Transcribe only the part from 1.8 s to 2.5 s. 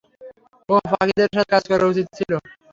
উচিত ছিল।